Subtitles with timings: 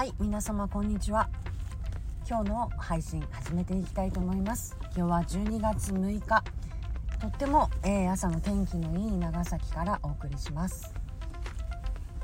[0.00, 1.28] はい皆様こんにちは。
[2.26, 4.74] 今日の配信始めていきたいと思います。
[4.96, 6.42] 今日は12月6日。
[7.20, 10.94] とっても、えー、朝の天気のいい長崎からお送りします。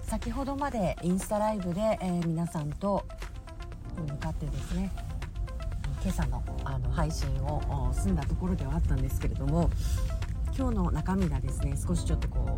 [0.00, 3.04] 先ほどまでインスタライブで、えー、皆さんと
[4.08, 4.90] 向かってですね
[6.02, 9.68] 今朝のあの配信を済んだところではあったんですけれども
[10.56, 12.56] 今日の中身がですね少しちょっとこ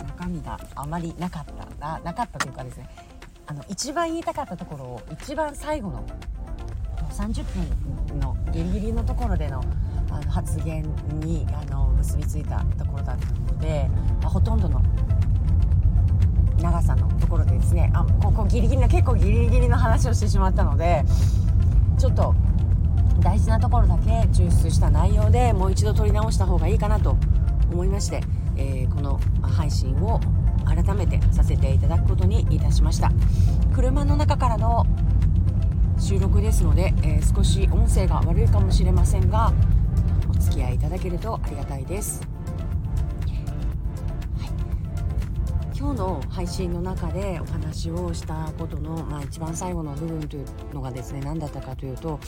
[0.00, 1.44] う中身があまりなかっ
[1.78, 2.88] たななかったというかですね
[3.46, 6.04] あの一番言いたかったところを一番最後の
[7.10, 7.44] 30
[8.10, 9.62] 分のギリギリのところでの
[10.10, 10.82] あの発言
[11.20, 13.88] にあの結びついたところだったので、
[14.22, 14.82] まあ、ほとんどの
[16.60, 21.04] 長さのところでですねあここギリギリの結構ギリギリの話をしてしまったので
[21.98, 22.34] ちょっと
[23.20, 27.16] 大事なところだけ抽出した内容でもう一度撮り直した方がいいかなと
[27.72, 28.20] 思いまして、
[28.56, 30.20] えー、この配信を
[30.64, 31.65] 改めてさせて
[32.66, 33.10] たしました。
[33.74, 34.86] 車の中からの
[35.98, 39.52] 収録ですので、えー、少し音声が悪いかもしれませんが
[40.28, 42.26] お付き合いいただけるとありがたいです。
[45.78, 52.18] 今日の配信の中でお話をしたことの、まあ、一番最後の部分というのがですね何だったかというと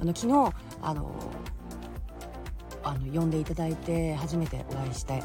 [0.00, 1.10] あの昨日あの
[2.84, 5.22] あの呼んでいただいて初めてお会いして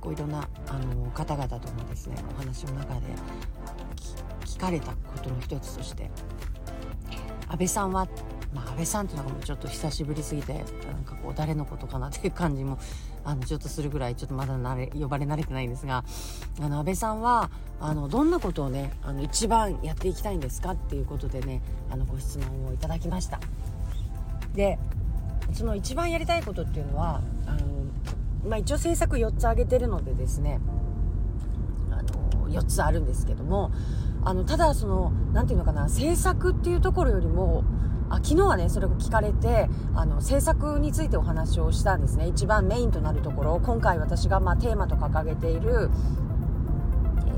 [0.00, 3.00] こういろんなあの方々とのですねお話の中で
[4.56, 6.10] 聞かれたことの一つとして
[7.48, 8.08] 安倍さんは
[8.54, 10.64] まあ、安倍さんっていうのがもうちょっと久しぶりすぎてなん
[11.04, 12.78] かこう誰のことかなっていう感じも
[13.22, 16.04] あのちょっとするぐらいちょっとまだ慣れ呼ばれ慣れてないんですが
[16.60, 23.40] あの安倍さんはあのどんなことをねあの一番やっていきたいんですかっていうことでねあのご質問をいただきました。
[24.54, 24.78] で
[25.52, 27.60] その一番やりたいことっていうのはあの、
[28.48, 30.60] まあ、一応政策4つ挙げてるのでですね
[31.90, 33.70] あの4つあるんですけども
[34.24, 37.64] あのただその何て言うのかな政策っていうところよりも
[38.08, 42.28] あ昨日はねそれを聞かれてあの制作についてお話をしたんですね。
[42.28, 43.60] 一番メインとなるところ。
[43.60, 45.90] 今回私がまあテーマと掲げている、
[47.26, 47.30] え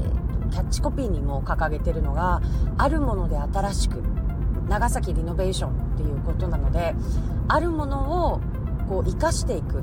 [0.47, 2.43] ー、キャッチコピーにも掲げてるのが
[2.77, 4.03] あるもので新しく
[4.69, 6.95] 長崎リノベーションっていうことなので
[7.49, 8.41] あるものを
[8.89, 9.83] こう生かしていく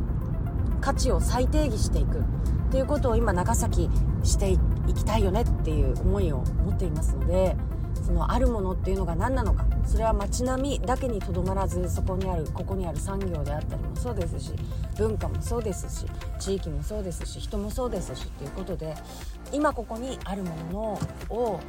[0.81, 2.24] 価値を再定義していくっ
[2.72, 3.90] ていうことを今長崎
[4.24, 7.56] していってきたいよねっていう思いを持っていますので
[8.06, 14.51] そのあるものっていうのが何なのかそれは街並みだけにとどまらずそこにあるここにある産業であったりもそうですし
[14.97, 16.06] 文化もそうですし
[16.40, 18.95] 地域もそうですし人もそうですしっていうことで
[19.51, 21.59] 今ここにあるものを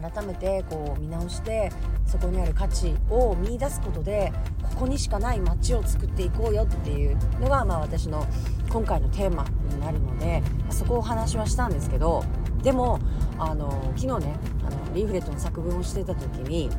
[0.00, 1.70] 改めてこう見直して
[2.06, 4.32] そこにある価値を見いだすことで
[4.62, 8.26] ここにしかない街を作っていこうよっていうのが、まあ、私の
[8.70, 12.24] 今回のテーマになるのでそこをお話はしたんですけど
[12.62, 13.00] でも
[13.38, 16.70] あの昨日ねあのリーフレットの作文をしてた時に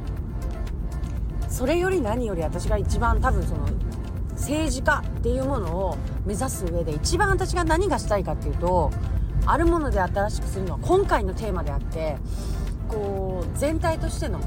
[1.50, 3.68] それより何より私が一番多分その
[4.32, 8.90] 政治家っていうものを目指す上で一番私が何がしたいかっていうと
[9.46, 12.18] あるもので新しくするのは今回のテーマであって
[12.88, 14.40] こう全体としての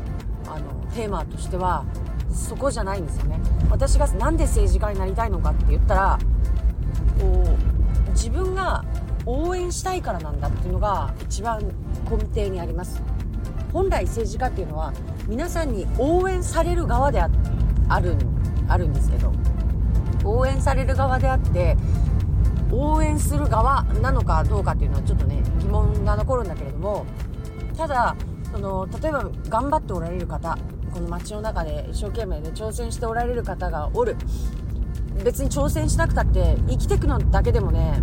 [0.47, 1.85] あのテーマとしては
[2.33, 3.41] そこじゃないんですよね。
[3.71, 6.19] 私が何で政治家になりたいのかって言ったら
[7.21, 7.57] こ
[8.09, 8.85] う自分が
[9.27, 11.61] 応援したいからなんだっていうのが一番
[12.11, 13.03] 根底にあります。
[13.73, 14.93] 本来政治家っていうのは
[15.27, 17.29] 皆さんに応援される側であ
[18.01, 18.17] る
[18.69, 19.33] あるんですけど
[20.25, 21.77] 応援される側であって
[22.71, 27.05] 応援する側なのかどうかっていうのはちょっとね疑問が残るんだけれども
[27.77, 28.17] ただ
[28.53, 30.57] その例えば頑張っておられる方
[30.95, 34.17] この街の中で一生懸命で、挑戦しておられる方がおる。
[35.23, 38.01] 別に挑戦しなくたって生きていくのだけでもね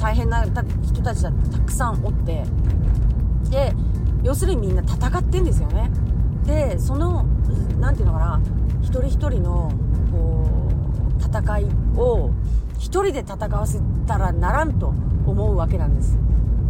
[0.00, 2.44] 大変な人たちだってたくさんおって。
[3.50, 3.72] で
[4.22, 5.90] 要するにみんな戦ってんですよね。
[6.44, 7.24] でその
[7.78, 8.40] 何て言うのかな
[8.82, 9.70] 一人一人の
[10.10, 10.68] こ
[11.20, 11.66] う戦い
[11.96, 12.30] を
[12.78, 14.88] 一人で戦わせたらならんと
[15.26, 16.18] 思うわけなんです。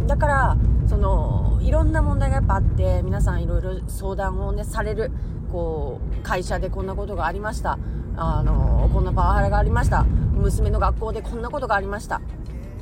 [0.05, 0.57] だから
[0.87, 5.11] そのいろんな問題がやっぱあって皆さんいろいろ相談をねされる
[5.51, 7.79] こう会社でこんなことがありました。
[8.17, 10.03] あのこんなパワハラがありました。
[10.03, 12.21] 娘の学校でこんなことがありました。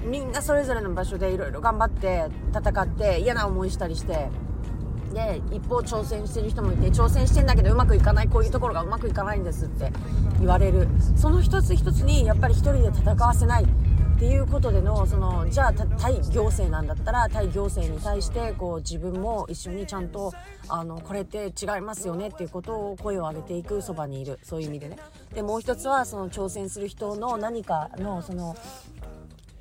[0.06, 4.30] みんなそれぞれの場所でいろいろ頑張って戦って嫌な思いしたりして。
[5.14, 9.94] で一方挑戦してる人もいて挑戦してんだけどうまくいかないこういうところがうまくいかないんですって
[10.40, 10.88] 言われる。
[11.16, 13.66] その一つ一つにやっぱり一人で戦わせない。
[14.24, 20.32] ていうことでのそのじゃあ対行政なんだったら対行政に対してこう自分も一緒にちゃんと
[20.70, 24.40] あのこれって違いますよねっていうことを声を上げていくそばにいる。
[24.42, 24.98] そういう意味でね。
[25.34, 28.56] でもう一つはその挑戦する人の何かのその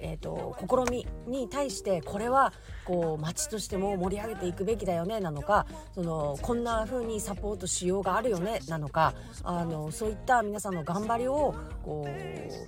[0.05, 2.53] えーと、試みに対してこれは
[2.85, 11.55] こう町としても盛り上げていくべきだよねなのかそのこんな風にサポートしようがあるよねなのかあのそういった皆さんの頑張りを
[11.85, 12.05] こ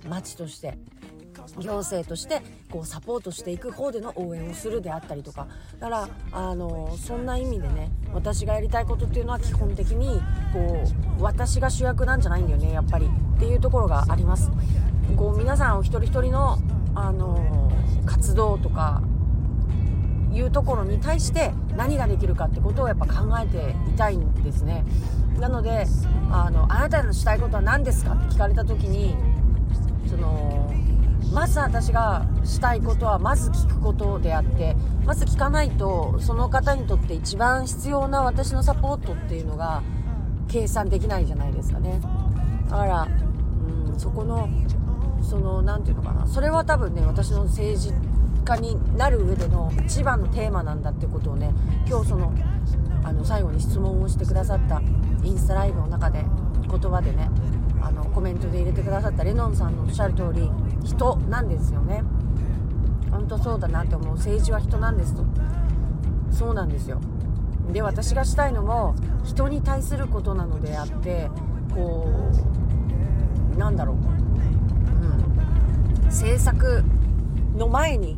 [0.05, 0.77] う町として
[1.59, 5.47] 行政としてこうサポートしていく方での応援をするであったりとか。
[5.79, 10.21] だからあのそんな意味でね私がやりたいことっていうのは基本的に
[10.53, 10.83] こ
[11.19, 13.09] う私が主役なんじゃないんだよねやっぱり。
[13.35, 14.49] っていうところがあります。
[15.17, 16.57] こう皆さんお一人一人の
[16.95, 17.71] あの
[18.05, 19.01] 活動とか
[20.33, 24.85] いうところに対して何ができるかってことをやっぱ考えていたいんですね。
[25.39, 25.85] なので
[26.31, 29.15] あのあなたのしたいことは何ですかって聞かれた時に
[30.07, 30.73] その
[31.33, 34.75] まず私がしたいことはまず聞くことであって
[35.05, 39.83] まず聞かないとその方にとって一番必要な私のサポートっていうのが
[40.47, 41.99] 計算できないじゃないですかね。
[42.69, 43.07] だから
[43.91, 44.49] うんそこの
[45.21, 46.27] その何て言うのかな。
[46.27, 47.93] それは多分ね私の政治
[48.45, 51.51] 家になる上での一番のテーマなんだってことをね
[51.87, 52.31] 今日その
[53.03, 54.81] あの最後に質問をしてくださった
[55.23, 56.23] インスタライブの中で
[56.69, 57.29] 言葉でね
[58.15, 60.49] コメントで入れてくださったレノンさんのおっしゃる通り
[60.85, 62.01] 人なんですよね。
[63.11, 64.15] 本当そうだなって思う。
[64.15, 65.25] 政治は人なんですと。
[66.31, 67.01] そうなんですよ。
[67.73, 68.95] で私がしたいのも
[69.25, 71.29] 人に対することなのであって
[71.73, 72.07] こ
[73.53, 73.99] うなんだろう、う
[76.03, 76.83] ん、政策
[77.57, 78.17] の前に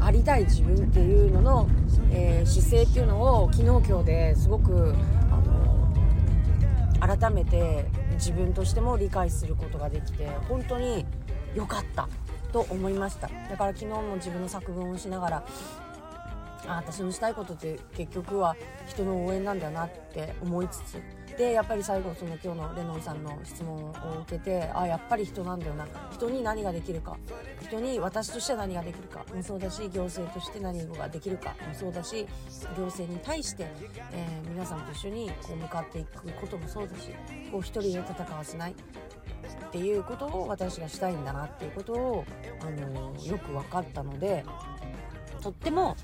[0.00, 1.68] ありたい自分っていうのの、
[2.10, 4.94] えー、姿勢っていうのを昨日今日ですごく
[5.30, 7.86] あの改めて
[8.20, 11.06] 自分としても理解することができて本当に
[11.54, 12.06] 良かった
[12.52, 13.28] と思いました。
[13.48, 15.44] だから昨日も自分の作文をしながら
[16.66, 21.00] あ私のしたいことって結局は人の応援なんだなって思いつつ。
[21.38, 23.92] でやっぱり最後その今日のレノンさんの質問を
[24.22, 25.86] 受けてあやっぱり人なんだよな。
[26.12, 27.16] 人に何ができるか。
[27.62, 29.24] 人に私として何ができるか。
[29.34, 31.50] もそうだし行政として何ができるか。
[31.66, 32.26] もそうだし
[32.76, 33.66] 行政に対して、
[34.12, 37.10] えー、皆さんと一緒にこう向かっていくこともそうだし
[37.50, 38.74] こう一人で戦わせない。
[39.68, 42.24] っていうことを私がしたいんだなっていうことを、
[42.60, 44.44] あのよく分かったので
[45.40, 45.96] とっても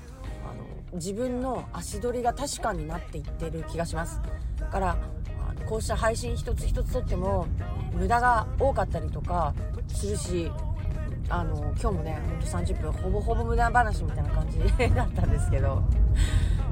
[0.51, 0.63] あの
[0.93, 4.21] 自分の足取りが確かになっていってる気がします。
[4.59, 4.97] だから
[5.65, 7.45] こうした配信一つ一つとっても
[7.93, 9.53] 無駄が多かったりとか
[9.87, 10.49] するし
[11.29, 14.59] あの今日もねほんと30分ほぼほぼ無駄話みたいな感じ
[14.95, 15.83] だったんですけど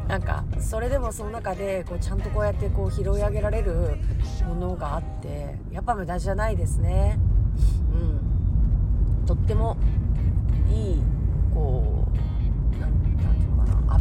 [0.08, 3.98] なんかそれでもその中でこうちゃんとこうやってこう拾い上げられる
[4.48, 7.20] ものがあってやっぱ無駄じゃないですね。
[7.94, 9.26] うん。
[9.26, 9.78] とっても
[10.70, 11.04] いい
[11.54, 11.95] こう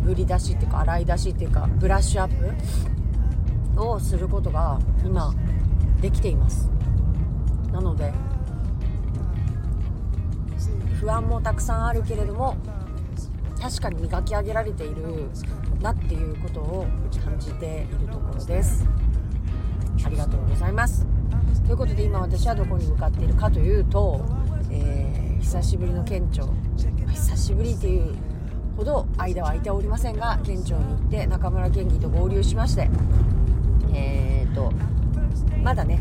[0.04, 5.34] うのかな炙り出しっていうか洗い出しっていうかブラッシュアップをすることが今
[6.00, 6.70] できています。
[7.72, 8.12] なので
[11.00, 12.56] 不安もたくさんあるけれども
[13.60, 15.28] 確かに磨き上げられている
[15.80, 16.86] なっていうことを
[17.24, 18.86] 感じているところです。
[20.04, 21.06] ありがとうございます。
[21.66, 24.24] ということで今私はどこに向かっているかというと、
[24.70, 26.48] えー、久しぶりの県庁。
[27.12, 28.14] 久しぶりっていう
[28.76, 32.88] ほど間は空いておりませんが県庁に行って中村県議と合流しまして
[33.94, 34.72] えー、と
[35.62, 36.00] まだね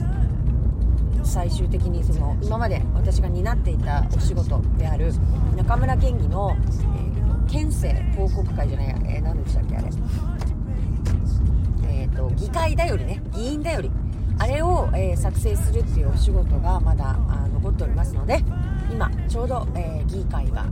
[1.23, 5.13] 最終的にその今まで私が担っていたお仕事である
[5.55, 6.55] 中村県議の、
[7.49, 9.87] 県政報告会じゃない、えー、何でしたっけあれ。
[11.87, 13.91] えっ、ー、と議会だよりね議員だより
[14.39, 18.43] あれを、えー、作成するっていうお仕事がまだあ残っておりますので
[18.91, 20.65] 今ちょうど、え、議会が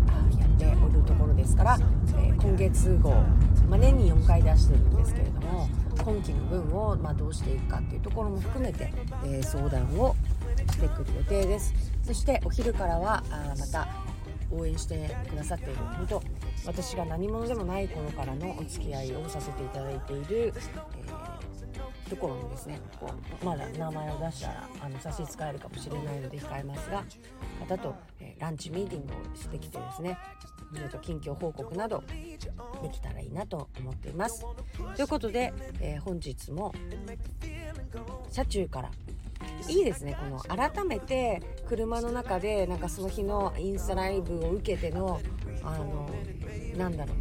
[0.62, 1.80] ておるところですから、
[2.20, 3.12] え今月号、
[3.68, 5.68] まあ、年に4回出してるんですけれども
[6.04, 8.94] 今期の分を、ま、どうしていくかっていうところも含めて、
[9.26, 10.16] え相談を
[10.72, 11.74] してくる予定です。
[12.04, 13.88] そしてお昼からはあまた
[14.52, 16.24] 応援してくださっている本当
[16.66, 27.04] 私が何者でもない頃からのお付き合いをさせていただいている、えー、ところにですねこうまだ名前を出したらあの差し支えるかもしれないので控えますが
[27.68, 30.18] 方と、えー、ランチミーティングをしてきてですね
[30.90, 32.04] と近況報告など
[32.82, 34.46] できたらいいなと思っています。
[34.96, 36.74] ということで、えー、本日も
[38.30, 38.92] 車中から
[39.68, 45.20] いいですねこの改めて車の中でなんかその日のインスタライブを受けての
[45.64, 46.10] あの
[46.78, 47.14] なんだろ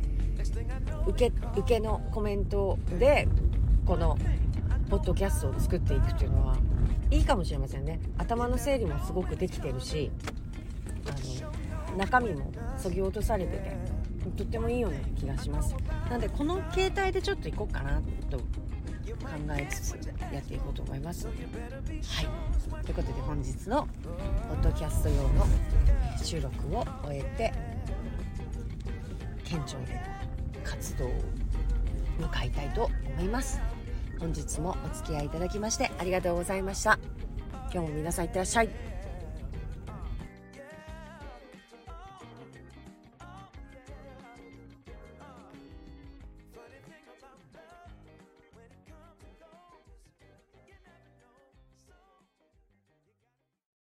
[1.07, 3.29] う受け受けのコメントで
[3.85, 4.17] この
[4.89, 6.57] ポッドキャストを作っていくっていうのは
[7.11, 10.11] いいかもしれませんね頭の整理もすごくできてるし
[11.97, 13.77] 中身もそぎ落とされてて
[14.37, 15.75] とってもいいような気がします。
[16.09, 18.45] なのでこの携帯でちょっと行こうかなと考
[19.57, 19.95] えつつ
[20.33, 21.27] やっていこうと思います。
[21.27, 21.37] はい。
[22.85, 23.89] ということで本日の
[24.49, 25.47] ポッドキャスト用の
[26.23, 27.53] 収録を終えて
[29.45, 30.01] 県庁で
[30.63, 31.13] 活動を
[32.21, 33.61] 向かいたいと思います。
[34.19, 36.99] 本日もお付き合いいただきましてありがとうございました。
[37.73, 38.90] 今日も皆さんいってらっしゃい。